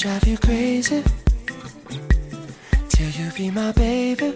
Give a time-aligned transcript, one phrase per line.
[0.00, 1.02] drive you crazy
[2.88, 4.34] till you be my baby.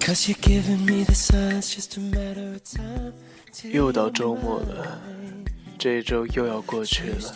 [0.00, 3.12] Cause you're giving me the signs, just a matter of time.
[3.70, 4.98] 又到周末了，
[5.78, 7.34] 这一周又要过去了，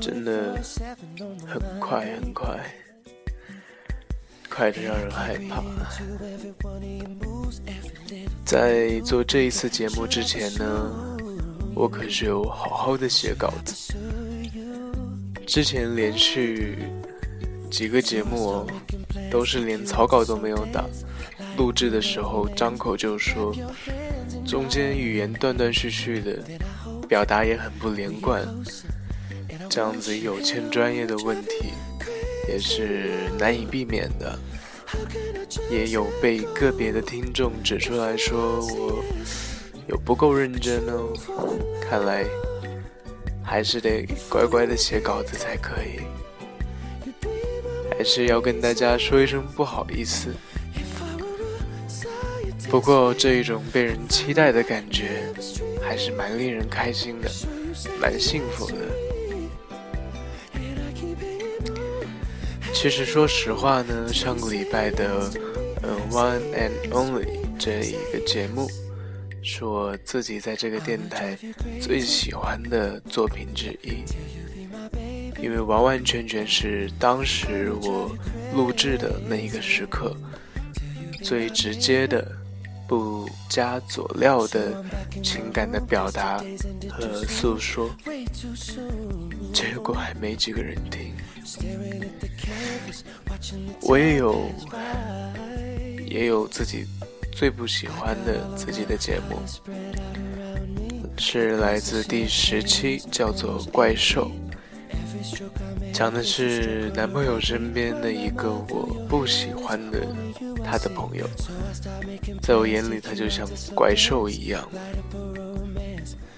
[0.00, 0.60] 真的
[1.46, 2.58] 很快很快，
[4.48, 5.62] 快的让人害怕。
[8.44, 11.16] 在做这一次节目之前呢，
[11.72, 13.94] 我可是有好好的写稿子。
[15.50, 16.78] 之前连续
[17.68, 18.64] 几个节目，
[19.32, 20.84] 都是连草稿都没有打，
[21.56, 23.52] 录制的时候张口就说，
[24.46, 26.38] 中间语言断断续续的，
[27.08, 28.46] 表达也很不连贯，
[29.68, 31.72] 这样子有欠专业的问题，
[32.46, 34.38] 也是难以避免的。
[35.68, 39.04] 也有被个别的听众指出来说我
[39.88, 41.12] 有不够认真哦，
[41.82, 42.24] 看来
[43.50, 45.98] 还是得乖乖的写稿子才可以，
[47.90, 50.32] 还是要跟大家说一声不好意思。
[52.70, 55.24] 不过这一种被人期待的感觉，
[55.82, 57.28] 还是蛮令人开心的，
[58.00, 58.76] 蛮幸福的。
[62.72, 65.28] 其实说实话呢，上个礼拜的
[65.82, 67.24] 嗯《One and Only》
[67.58, 68.70] 这一个节目，
[69.52, 71.36] 是我自己在这个电台
[71.80, 74.04] 最喜欢的作品之一，
[75.42, 78.16] 因为完完全全是当时我
[78.54, 80.16] 录制的那一个时刻，
[81.24, 82.30] 最直接的、
[82.86, 84.84] 不加佐料的
[85.20, 86.38] 情感的表达
[86.88, 87.90] 和诉说，
[89.52, 91.12] 结果还没几个人听。
[93.82, 94.48] 我也有，
[96.06, 96.86] 也有自己
[97.40, 99.40] 最不喜欢的自己的节目，
[101.16, 104.30] 是来自第十期，叫做《怪兽》，
[105.90, 110.06] 讲的是男朋友身边的一个我不喜欢的
[110.62, 111.26] 他的朋友，
[112.42, 114.68] 在我眼里他就像怪兽一样，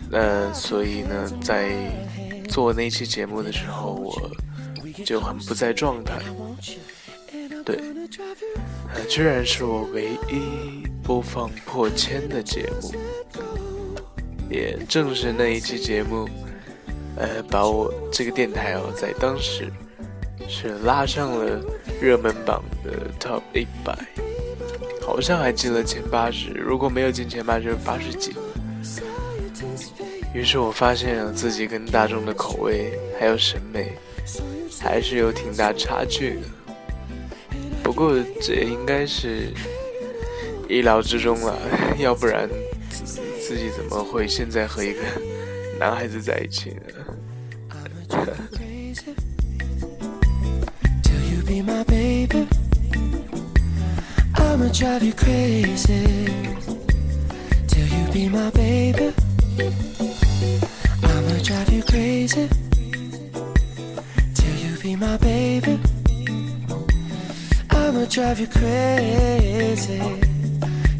[0.08, 1.74] 那所以呢，在
[2.48, 4.30] 做那期节目的时候，我。
[5.06, 6.20] 就很不在状态，
[7.64, 7.80] 对，
[9.08, 12.92] 居然是我唯一播放破千的节目，
[14.48, 16.28] 也正是那一期节目，
[17.16, 19.70] 呃，把我这个电台哦，在当时
[20.48, 21.60] 是拉上了
[22.00, 23.96] 热门榜的 Top 一百，
[25.00, 28.34] 好像还进了前八十，如果没有进前八十，八十几。
[30.34, 33.92] 于是我发现自己跟大众的口味还有审美。
[34.80, 36.40] 还是有挺大差距的，
[37.94, 39.52] 不过这应该是
[40.66, 41.54] 意料之中了，
[41.98, 42.48] 要不然
[43.38, 45.00] 自己怎么会现在和一个
[45.78, 46.80] 男孩子在一起呢
[51.04, 51.62] till you be
[64.96, 65.81] my baby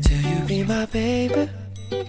[0.01, 1.47] do you be my baby.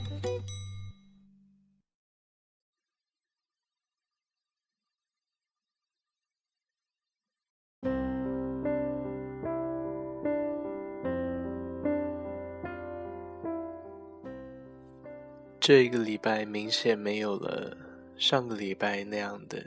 [15.59, 17.75] 这一个礼拜明显没有了
[18.17, 19.61] 上个礼拜那样的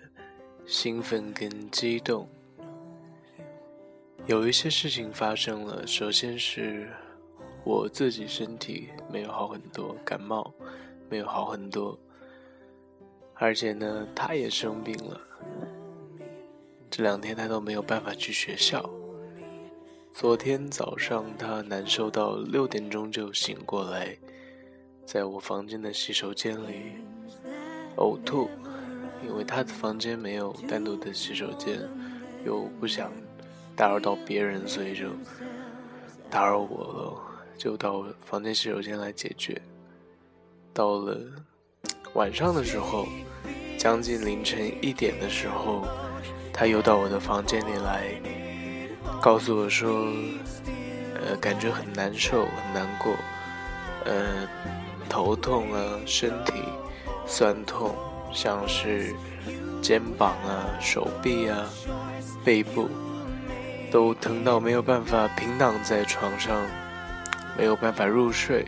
[0.66, 2.26] 兴奋跟激动，
[4.26, 5.86] 有一些事情发生了。
[5.86, 6.88] 首先是
[7.64, 10.52] 我自己身体没有好很多，感冒
[11.08, 11.96] 没有好很多，
[13.34, 15.20] 而且呢，他也生病了。
[16.90, 18.88] 这两天他都没有办法去学校。
[20.12, 24.16] 昨天早上他难受到六点钟就醒过来，
[25.04, 26.94] 在我房间的洗手间里
[27.96, 28.50] 呕吐。
[29.26, 31.80] 因为他的房间没有单独的洗手间，
[32.44, 33.10] 又不想
[33.76, 35.10] 打扰到别人，所以就
[36.30, 37.14] 打扰我了，
[37.58, 39.60] 就到房间洗手间来解决。
[40.72, 41.18] 到了
[42.14, 43.06] 晚上的时候，
[43.78, 45.86] 将近凌晨一点的时候，
[46.52, 48.10] 他又到我的房间里来，
[49.20, 50.06] 告诉我说，
[51.14, 53.14] 呃，感觉很难受，很难过，
[54.06, 54.48] 呃，
[55.08, 56.54] 头痛啊，身体
[57.26, 57.94] 酸痛。
[58.32, 59.14] 像是
[59.80, 61.64] 肩膀啊、手臂啊、
[62.44, 62.86] 背部
[63.90, 66.66] 都疼到没有办法平躺在床上，
[67.56, 68.64] 没有办法入睡。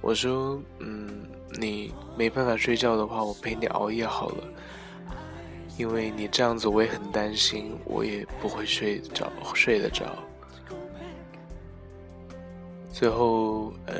[0.00, 1.26] 我说：“嗯，
[1.58, 4.44] 你没办法睡觉的话，我陪你熬夜好了。”
[5.78, 10.06] 因为你这样子，我也很担心，我也不会睡着睡得着。
[12.90, 13.94] 最后，呃，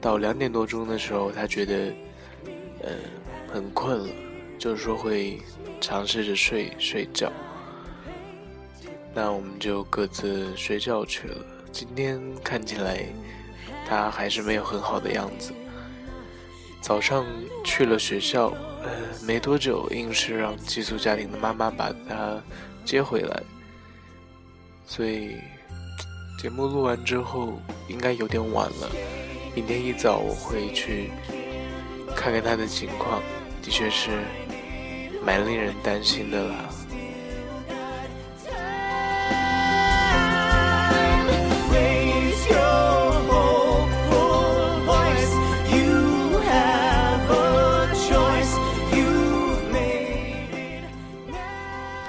[0.00, 1.92] 到两点多钟的时候，他觉得，
[2.82, 2.90] 呃，
[3.52, 4.08] 很困了，
[4.56, 5.40] 就是说会
[5.80, 7.32] 尝试着睡睡觉。
[9.12, 11.36] 那我们就各自睡觉去了。
[11.72, 13.04] 今天看起来，
[13.88, 15.52] 他还是没有很好的样子。
[16.80, 17.26] 早上
[17.62, 18.48] 去了学校，
[18.82, 18.90] 呃，
[19.26, 22.40] 没多久，硬是让寄宿家庭的妈妈把他
[22.84, 23.42] 接回来。
[24.86, 25.36] 所以
[26.40, 28.90] 节目录完之后，应该有点晚了。
[29.54, 31.10] 明天一早我会去
[32.16, 33.22] 看看他的情况，
[33.62, 34.10] 的确是
[35.24, 36.70] 蛮令人担心的啦。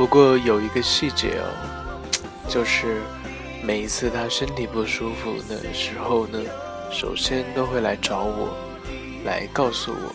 [0.01, 1.45] 不过有一个细节哦，
[2.49, 3.03] 就是
[3.63, 6.39] 每一次他身体不舒服的时候呢，
[6.91, 8.57] 首先都会来找我，
[9.25, 10.11] 来告诉我。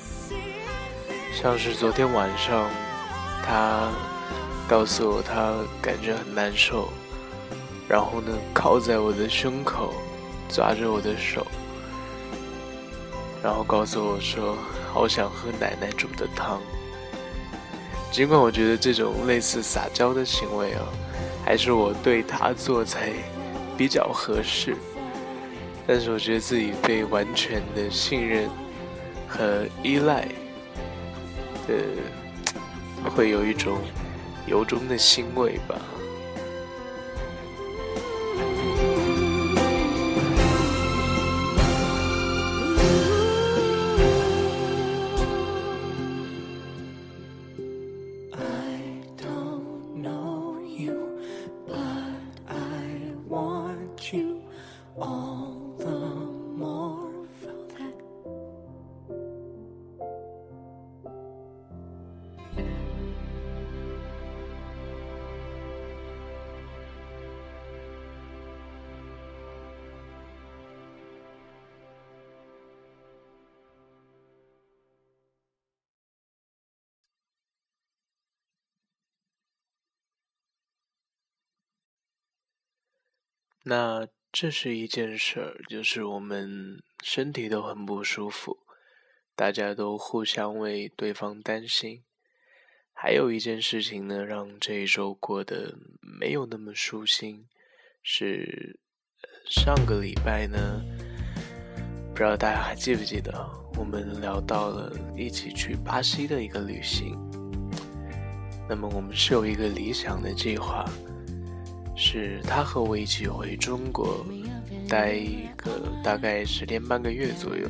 [1.32, 2.68] 像是昨天晚上，
[3.44, 3.88] 他
[4.66, 6.88] 告诉我他感觉很难受，
[7.88, 9.94] 然后呢靠在我的胸口，
[10.48, 11.46] 抓着我的手，
[13.40, 14.56] 然后告诉我说
[14.92, 16.60] 好想喝奶奶煮的汤。
[18.10, 20.80] 尽管我觉得这种类似撒娇的行为啊，
[21.44, 23.12] 还是我对他做才
[23.76, 24.74] 比较合适，
[25.86, 28.48] 但是我觉得自己被完全的信任
[29.28, 30.26] 和依赖，
[31.68, 33.78] 呃，会有一种
[34.46, 35.76] 由衷的欣慰吧。
[83.68, 88.58] 那这是一件事儿，就是我们身体都很不舒服，
[89.34, 92.04] 大家都互相为对方担心。
[92.92, 97.48] 还有一件事情呢，让这一周过得没有那么舒心，
[98.04, 98.78] 是
[99.50, 100.80] 上个礼拜呢，
[102.10, 103.32] 不知道大家还记不记得，
[103.76, 107.18] 我们聊到了一起去巴西的一个旅行。
[108.68, 110.84] 那么我们是有一个理想的计划。
[111.96, 114.24] 是他和我一起回中国，
[114.88, 115.70] 待一个
[116.04, 117.66] 大概十天半个月左右。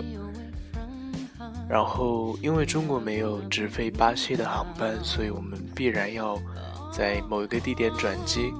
[1.69, 6.37] 然后，因为中国没有直飞巴西的航班，所以我们必然要
[6.93, 8.53] 在某一个地点转机。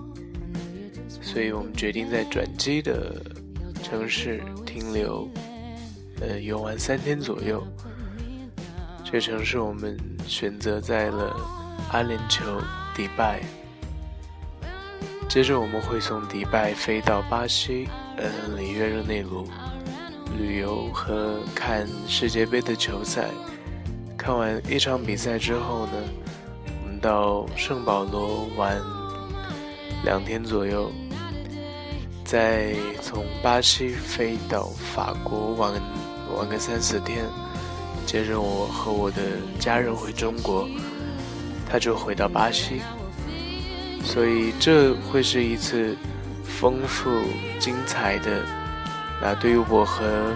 [1.21, 3.21] 所以我们决定在转机的
[3.83, 5.29] 城市停留，
[6.21, 7.67] 呃，游玩三天左右。
[9.05, 11.37] 这城市我们选择在了
[11.93, 12.43] 阿联酋
[12.95, 13.41] 迪拜。
[15.37, 19.47] 接着我们会从迪拜飞到巴西，嗯，里约热内卢
[20.39, 23.29] 旅游和看世界杯的球赛。
[24.17, 25.93] 看完一场比赛之后呢，
[26.83, 28.81] 我们到圣保罗玩
[30.07, 30.91] 两天左右，
[32.25, 35.71] 再从巴西飞到法国玩
[36.35, 37.27] 玩个三四天。
[38.07, 39.21] 接着我和我的
[39.61, 40.67] 家人回中国，
[41.69, 42.81] 他就回到巴西。
[44.07, 45.95] 所以这会是一次
[46.45, 47.11] 丰富
[47.59, 48.41] 精彩的。
[49.21, 50.33] 那对于我和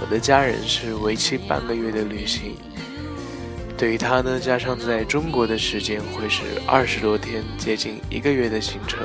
[0.00, 2.54] 我的家人是为期半个月的旅行，
[3.76, 9.00] 对于他呢，加上在中国的时间会是二十多天，接近一个月的行程。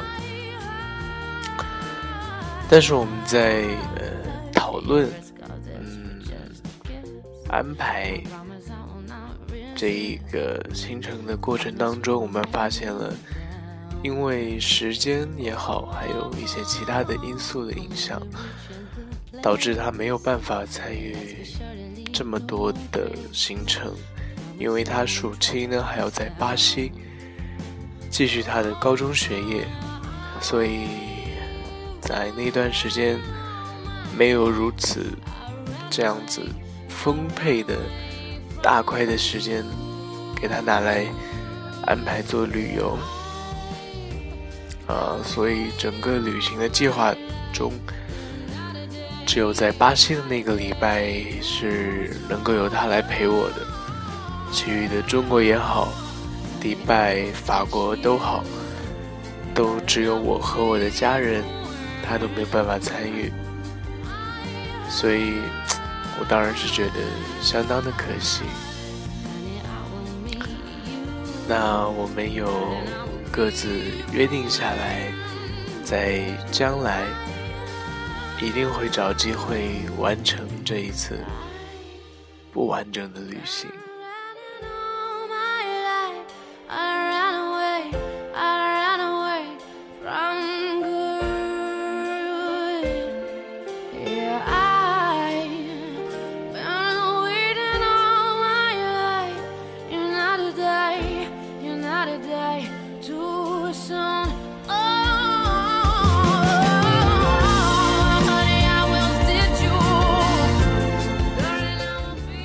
[2.70, 3.63] 但是我们在
[3.96, 5.10] 呃讨论，
[5.80, 6.22] 嗯，
[7.50, 8.22] 安排
[9.75, 13.12] 这一个行程的过程当中，我们发现了。
[14.03, 18.22] 因为时间也好，还有一些其他的因素的影响，
[19.41, 21.15] 导致他没有办法参与
[22.12, 23.93] 这么多的行程。
[24.58, 26.91] 因为他暑期呢还要在巴西
[28.12, 29.65] 继续他的高中学业，
[30.39, 30.88] 所以
[32.00, 33.20] 在那段时间
[34.15, 35.17] 没有如此
[35.89, 36.41] 这样子
[36.89, 37.75] 丰沛的
[38.62, 39.65] 大块的时间
[40.36, 41.08] 给他拿来
[41.88, 42.96] 安排做旅游，
[44.91, 47.15] 呃，所以整个旅行的计划
[47.53, 47.71] 中，
[49.25, 53.65] 只有在巴西的那个礼拜是能够由他来陪我的，
[54.51, 55.93] 其余的中国也好，
[56.60, 58.43] 迪拜、法国都好，
[59.55, 61.41] 都只有我和我的家人，
[62.05, 63.31] 他都没有办法参与，
[64.89, 65.36] 所以
[66.19, 66.95] 我当然是觉得
[67.41, 68.41] 相当的可惜。
[71.48, 72.48] 那我们有
[73.31, 73.69] 各自
[74.11, 75.09] 约定下来，
[75.85, 76.21] 在
[76.51, 77.05] 将来
[78.41, 81.17] 一定会找机会完成这一次
[82.51, 83.69] 不完整的旅行。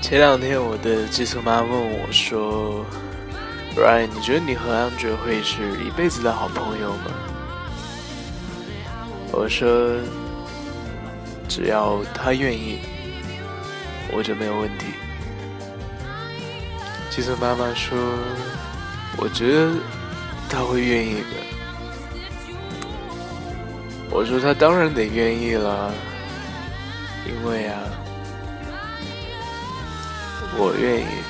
[0.08, 2.86] 前两天，我的寄宿妈问我说
[3.76, 7.10] ：“Ryan，你觉得你和安爵会是一辈子的好朋友吗？”
[9.34, 9.96] 我说
[11.50, 12.78] ：“只要他愿意，
[14.12, 14.86] 我就没有问题。”
[17.10, 17.98] 寄宿妈妈说
[19.18, 19.72] ：“我觉得
[20.48, 21.36] 他会愿意的。”
[24.08, 25.92] 我说：“他当然得愿意了，
[27.26, 27.82] 因为啊。”
[30.58, 31.25] 我愿意。